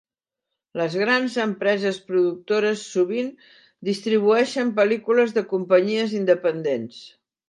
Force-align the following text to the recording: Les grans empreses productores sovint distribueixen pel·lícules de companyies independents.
Les 0.79 0.93
grans 0.99 1.33
empreses 1.41 1.99
productores 2.07 2.85
sovint 2.93 3.29
distribueixen 3.89 4.71
pel·lícules 4.79 5.37
de 5.37 5.45
companyies 5.53 6.17
independents. 6.21 6.99